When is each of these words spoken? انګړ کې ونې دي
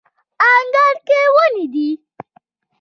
انګړ 0.53 0.93
کې 1.07 1.19
ونې 1.33 1.65
دي 1.73 1.89